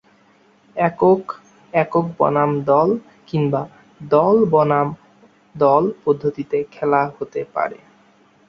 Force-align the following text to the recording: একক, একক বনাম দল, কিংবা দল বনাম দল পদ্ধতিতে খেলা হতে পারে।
একক, 0.75 1.23
একক 1.73 2.05
বনাম 2.19 2.51
দল, 2.69 2.89
কিংবা 3.27 3.61
দল 4.11 4.35
বনাম 4.53 4.87
দল 5.55 5.83
পদ্ধতিতে 6.03 6.57
খেলা 6.71 7.01
হতে 7.17 7.41
পারে। 7.53 7.79